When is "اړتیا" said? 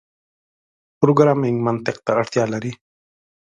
2.21-2.43